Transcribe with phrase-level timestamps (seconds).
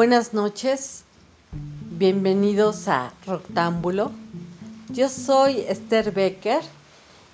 [0.00, 1.04] Buenas noches,
[1.98, 4.10] bienvenidos a Roctámbulo.
[4.88, 6.62] Yo soy Esther Becker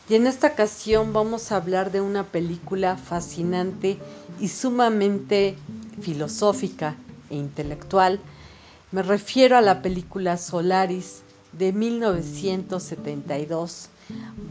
[0.09, 3.99] y en esta ocasión vamos a hablar de una película fascinante
[4.41, 5.57] y sumamente
[6.01, 6.97] filosófica
[7.31, 8.19] e intelectual.
[8.91, 13.91] Me refiero a la película Solaris de 1972,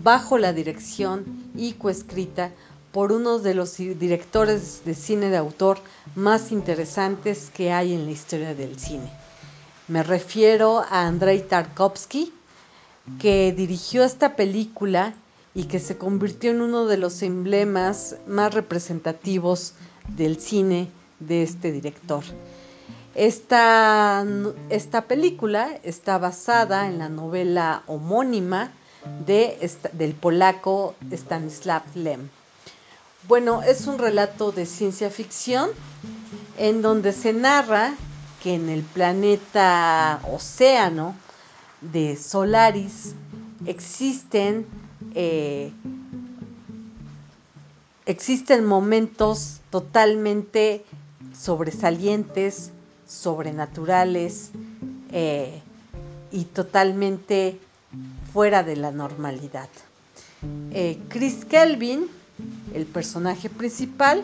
[0.04, 2.54] bajo la dirección y coescrita
[2.96, 5.80] por uno de los directores de cine de autor
[6.16, 9.12] más interesantes que hay en la historia del cine.
[9.90, 12.32] Me refiero a Andrei Tarkovsky,
[13.20, 15.14] que dirigió esta película
[15.54, 19.74] y que se convirtió en uno de los emblemas más representativos
[20.08, 20.88] del cine
[21.20, 22.24] de este director.
[23.14, 24.26] Esta,
[24.70, 28.72] esta película está basada en la novela homónima
[29.26, 32.30] de, del polaco Stanislav Lem.
[33.28, 35.72] Bueno, es un relato de ciencia ficción
[36.60, 37.96] en donde se narra
[38.44, 41.16] que en el planeta océano
[41.82, 43.16] de Solaris
[43.66, 44.68] existen,
[45.16, 45.72] eh,
[48.06, 50.86] existen momentos totalmente
[51.36, 52.70] sobresalientes,
[53.08, 54.52] sobrenaturales
[55.12, 55.64] eh,
[56.32, 57.60] y totalmente
[58.32, 59.70] fuera de la normalidad.
[60.72, 62.08] Eh, Chris Kelvin
[62.74, 64.24] el personaje principal,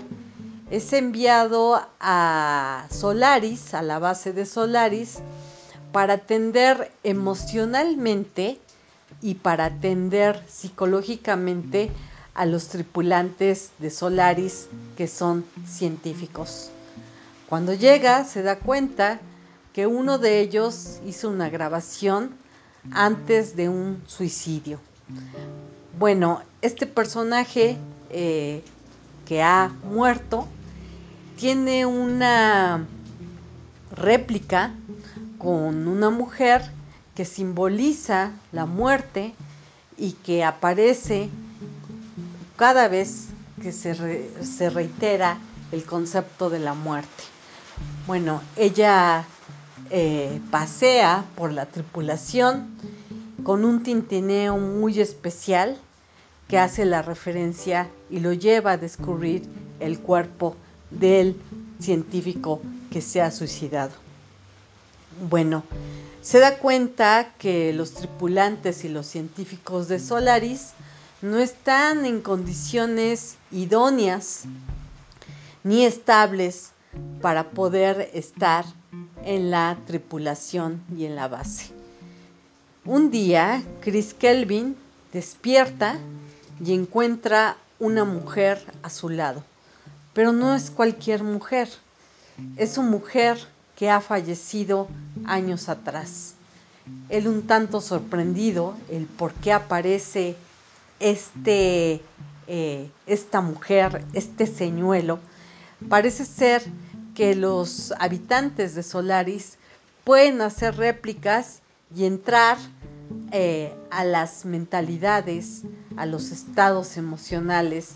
[0.70, 5.20] es enviado a Solaris, a la base de Solaris,
[5.92, 8.60] para atender emocionalmente
[9.22, 11.92] y para atender psicológicamente
[12.34, 16.70] a los tripulantes de Solaris que son científicos.
[17.50, 19.20] Cuando llega se da cuenta
[19.74, 22.32] que uno de ellos hizo una grabación
[22.92, 24.80] antes de un suicidio.
[26.00, 27.78] Bueno, este personaje
[28.12, 28.64] eh,
[29.26, 30.48] que ha muerto,
[31.38, 32.86] tiene una
[33.96, 34.74] réplica
[35.38, 36.70] con una mujer
[37.16, 39.34] que simboliza la muerte
[39.98, 41.30] y que aparece
[42.58, 43.28] cada vez
[43.62, 45.38] que se, reitera
[45.72, 47.24] el concepto de la muerte.
[48.08, 49.26] Bueno, ella
[49.90, 52.68] eh, pasea por la tripulación
[53.44, 55.78] con un tintineo muy especial
[56.52, 59.44] que hace la referencia y lo lleva a descubrir
[59.80, 60.58] el cuerpo
[60.90, 61.38] del
[61.80, 63.94] científico que se ha suicidado.
[65.30, 65.64] Bueno,
[66.22, 70.72] se da cuenta que los tripulantes y los científicos de Solaris
[71.22, 74.44] no están en condiciones idóneas
[75.64, 76.72] ni estables
[77.22, 78.66] para poder estar
[79.24, 81.68] en la tripulación y en la base.
[82.84, 84.76] Un día, Chris Kelvin
[85.14, 85.98] despierta
[86.64, 89.44] y encuentra una mujer a su lado.
[90.14, 91.70] Pero no es cualquier mujer,
[92.58, 93.38] es una mujer
[93.76, 94.88] que ha fallecido
[95.26, 96.36] años atrás.
[97.10, 100.36] Él un tanto sorprendido el por qué aparece
[101.00, 102.02] este,
[102.48, 105.20] eh, esta mujer, este señuelo,
[105.90, 106.64] parece ser
[107.16, 109.58] que los habitantes de Solaris
[110.04, 111.60] pueden hacer réplicas
[111.96, 112.58] y entrar
[113.32, 115.64] eh, a las mentalidades,
[115.98, 117.94] a los estados emocionales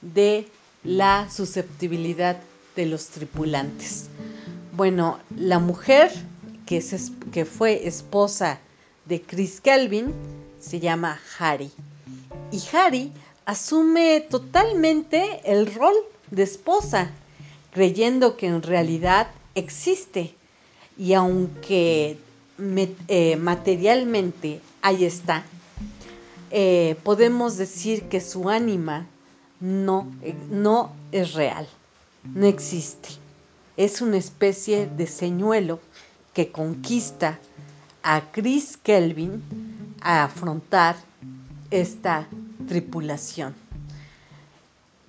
[0.00, 0.48] de
[0.84, 2.36] la susceptibilidad
[2.76, 4.06] de los tripulantes.
[4.72, 6.12] Bueno, la mujer
[6.66, 6.84] que,
[7.32, 8.60] que fue esposa
[9.06, 10.12] de Chris Kelvin
[10.60, 11.70] se llama Harry.
[12.52, 13.12] Y Harry
[13.44, 15.94] asume totalmente el rol
[16.30, 17.10] de esposa,
[17.72, 20.34] creyendo que en realidad existe.
[20.98, 22.18] Y aunque
[22.58, 25.44] eh, materialmente ahí está,
[26.50, 29.06] eh, podemos decir que su ánima
[29.60, 31.68] no, eh, no es real,
[32.34, 33.10] no existe.
[33.76, 35.80] Es una especie de señuelo
[36.32, 37.38] que conquista
[38.02, 39.42] a Chris Kelvin
[40.00, 40.96] a afrontar
[41.70, 42.26] esta
[42.68, 43.54] tripulación.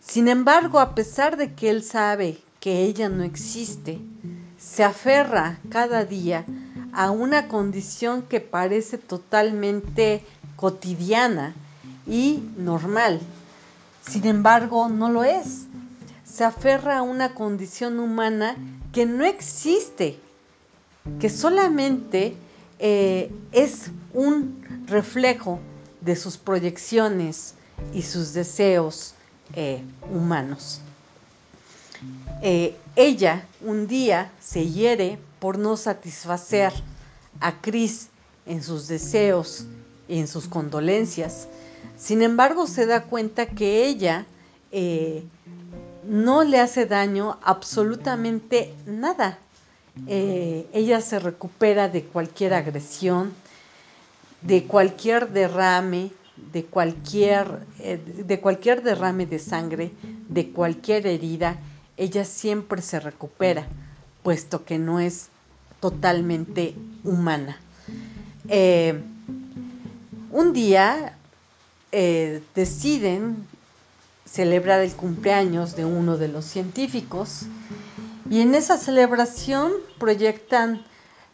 [0.02, 4.00] Sin embargo, a pesar de que él sabe que ella no existe,
[4.58, 6.46] se aferra cada día
[6.98, 10.24] a una condición que parece totalmente
[10.56, 11.54] cotidiana
[12.08, 13.20] y normal.
[14.02, 15.68] Sin embargo, no lo es.
[16.26, 18.56] Se aferra a una condición humana
[18.92, 20.18] que no existe,
[21.20, 22.36] que solamente
[22.80, 25.60] eh, es un reflejo
[26.02, 27.54] de sus proyecciones
[27.94, 29.14] y sus deseos
[29.54, 30.82] eh, humanos.
[32.42, 36.74] Eh, ella un día se hiere por no satisfacer
[37.40, 38.10] a Cris
[38.46, 39.66] en sus deseos
[40.08, 41.48] y en sus condolencias.
[41.98, 44.26] Sin embargo, se da cuenta que ella
[44.72, 45.24] eh,
[46.06, 49.40] no le hace daño absolutamente nada.
[50.08, 53.34] eh, ella se recupera de cualquier agresión,
[54.42, 56.12] de cualquier derrame,
[56.54, 59.92] de cualquier, eh, de cualquier derrame de sangre,
[60.30, 61.58] de cualquier herida,
[61.98, 63.68] ella siempre se recupera,
[64.28, 65.30] puesto que no es
[65.80, 66.76] totalmente
[67.06, 67.62] humana.
[68.50, 69.02] Eh,
[70.32, 71.18] un día
[72.54, 73.48] deciden
[74.26, 77.44] celebrar el cumpleaños de uno de los científicos
[78.30, 80.84] y en esa celebración proyectan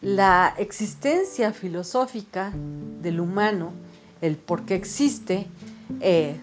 [0.00, 2.52] la existencia filosófica
[3.02, 3.72] del humano,
[4.20, 5.48] el por qué existe,
[5.98, 6.40] eh,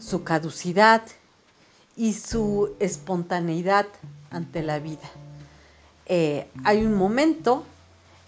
[0.00, 1.02] su caducidad
[1.94, 3.86] y su espontaneidad
[4.30, 5.10] ante la vida.
[6.12, 7.62] Eh, hay un momento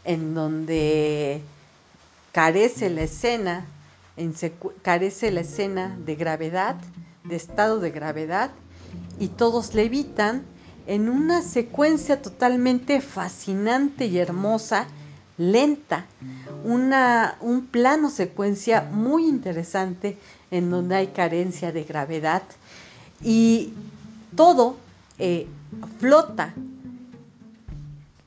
[0.05, 1.43] en donde
[2.31, 3.67] carece la escena,
[4.83, 6.77] carece la escena de gravedad,
[7.25, 8.53] de estado de gravedad,
[9.19, 10.45] y todos levitan
[10.87, 14.87] en una secuencia totalmente fascinante y hermosa,
[15.37, 16.07] lenta,
[16.63, 20.19] una, un plano secuencia muy interesante
[20.53, 22.45] en donde hay carencia de gravedad.
[23.25, 23.73] Y
[24.37, 24.77] todo
[25.19, 25.49] eh,
[25.99, 26.55] flota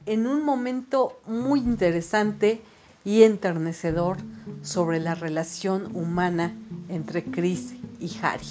[0.06, 2.62] en un momento muy interesante
[3.04, 4.18] y enternecedor
[4.62, 6.56] sobre la relación humana
[6.90, 8.48] entre Chris y Harry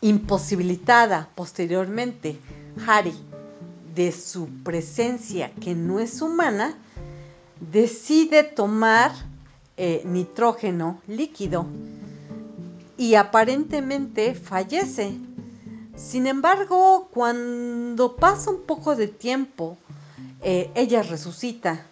[0.00, 2.38] imposibilitada posteriormente
[2.86, 3.14] Harry
[3.94, 6.76] de su presencia que no es humana,
[7.72, 9.10] decide tomar
[9.76, 11.66] eh, nitrógeno líquido
[12.98, 15.14] y aparentemente fallece.
[15.96, 19.78] Sin embargo, cuando pasa un poco de tiempo,
[20.42, 21.86] eh, ella resucita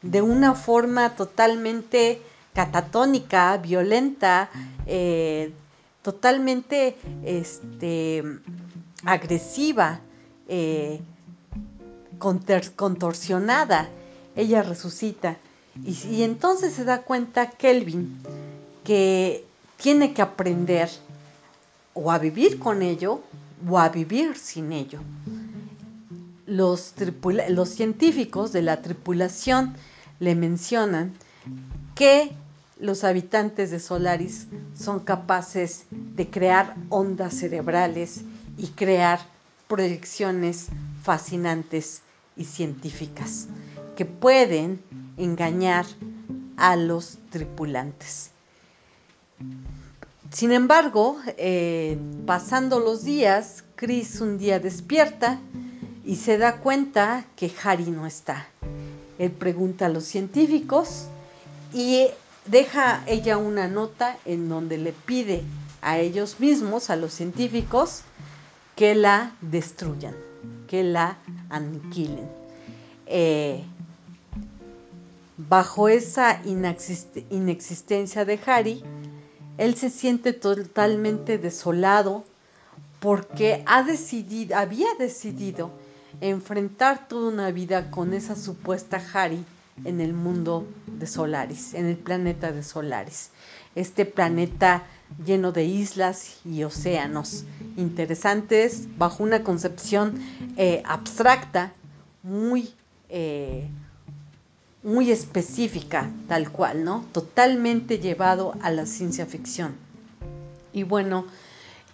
[0.00, 2.22] de una forma totalmente
[2.54, 4.48] catatónica, violenta,
[4.86, 5.52] eh,
[6.02, 8.24] totalmente este,
[9.04, 10.00] agresiva,
[10.48, 11.02] eh,
[12.18, 13.90] contorsionada,
[14.36, 15.36] ella resucita.
[15.84, 18.20] Y, y, entonces se da cuenta Kelvin
[18.84, 19.44] que
[19.76, 20.90] tiene que aprender
[21.94, 23.20] o a vivir con ello
[23.68, 25.00] o a vivir sin ello.
[26.46, 26.94] Los,
[27.48, 29.74] los científicos de la tripulación
[30.18, 31.12] le mencionan
[31.94, 32.32] que
[32.78, 38.22] los habitantes de Solaris son capaces de crear ondas cerebrales
[38.56, 39.20] y crear
[39.68, 40.68] proyecciones
[41.02, 42.02] fascinantes
[42.36, 43.48] y científicas
[43.96, 44.80] que pueden
[45.16, 45.86] engañar
[46.56, 48.30] a los tripulantes.
[50.32, 55.40] Sin embargo, eh, pasando los días, Chris un día despierta
[56.04, 58.46] y se da cuenta que Harry no está.
[59.18, 61.06] Él pregunta a los científicos
[61.74, 62.06] y
[62.46, 65.42] deja ella una nota en donde le pide
[65.82, 68.02] a ellos mismos, a los científicos,
[68.76, 70.14] que la destruyan,
[70.68, 71.18] que la
[71.48, 72.28] aniquilen.
[73.06, 73.64] Eh,
[75.36, 78.84] bajo esa inexistencia de Harry,
[79.60, 82.24] él se siente totalmente desolado
[82.98, 85.70] porque ha decidido, había decidido
[86.22, 89.44] enfrentar toda una vida con esa supuesta Harry
[89.84, 93.32] en el mundo de Solaris, en el planeta de Solaris.
[93.74, 94.84] Este planeta
[95.26, 97.44] lleno de islas y océanos
[97.76, 100.18] interesantes bajo una concepción
[100.56, 101.74] eh, abstracta,
[102.22, 102.70] muy,
[103.10, 103.68] eh,
[104.82, 107.04] muy específica, tal cual, ¿no?
[107.12, 109.74] Totalmente llevado a la ciencia ficción.
[110.72, 111.26] Y bueno,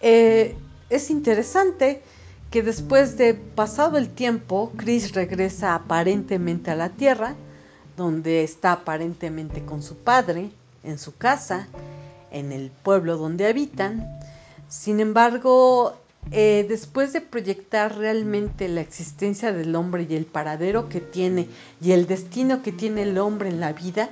[0.01, 0.55] eh,
[0.89, 2.01] es interesante
[2.51, 7.35] que después de pasado el tiempo, Chris regresa aparentemente a la Tierra,
[7.97, 10.51] donde está aparentemente con su padre,
[10.83, 11.67] en su casa,
[12.31, 14.19] en el pueblo donde habitan.
[14.69, 15.97] Sin embargo,
[16.31, 21.47] eh, después de proyectar realmente la existencia del hombre y el paradero que tiene
[21.81, 24.09] y el destino que tiene el hombre en la vida,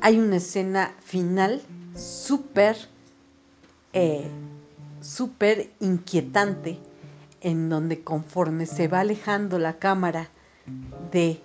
[0.00, 1.62] hay una escena final
[1.96, 2.76] súper,
[3.92, 4.28] eh,
[5.00, 6.78] súper inquietante
[7.40, 10.28] en donde conforme se va alejando la cámara
[11.10, 11.40] de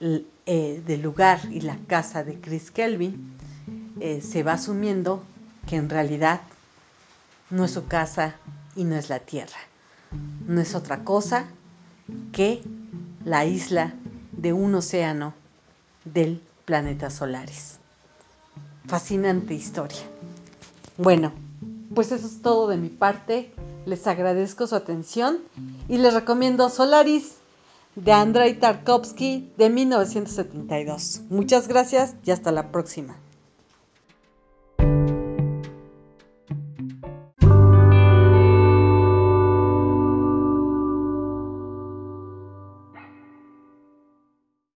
[0.00, 3.32] eh, del lugar y la casa de Chris Kelvin,
[4.20, 5.22] se va asumiendo
[5.66, 6.42] que en realidad
[7.50, 8.36] no es su casa
[8.76, 9.58] y no es la Tierra.
[10.46, 11.46] No es otra cosa
[12.32, 12.62] que
[13.24, 13.94] la isla
[14.32, 15.34] de un océano
[16.04, 17.78] del planeta Solaris.
[18.86, 20.02] Fascinante historia.
[20.96, 21.32] Bueno,
[21.94, 23.52] pues eso es todo de mi parte.
[23.86, 25.38] Les agradezco su atención
[25.88, 27.36] y les recomiendo Solaris
[27.96, 31.22] de Andrei Tarkovsky de 1972.
[31.30, 33.16] Muchas gracias y hasta la próxima.